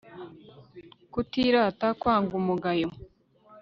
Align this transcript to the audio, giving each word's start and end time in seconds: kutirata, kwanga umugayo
kutirata, 1.13 1.87
kwanga 2.01 2.33
umugayo 2.41 2.89